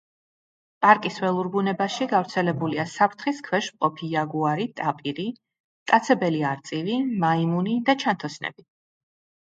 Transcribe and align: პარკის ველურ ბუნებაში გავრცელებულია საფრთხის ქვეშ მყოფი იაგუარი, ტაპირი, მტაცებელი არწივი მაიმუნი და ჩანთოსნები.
პარკის 0.85 1.19
ველურ 1.25 1.49
ბუნებაში 1.55 2.07
გავრცელებულია 2.13 2.87
საფრთხის 2.95 3.43
ქვეშ 3.49 3.69
მყოფი 3.75 4.11
იაგუარი, 4.15 4.67
ტაპირი, 4.83 5.29
მტაცებელი 5.37 6.45
არწივი 6.57 7.01
მაიმუნი 7.27 7.81
და 7.91 8.01
ჩანთოსნები. 8.07 8.71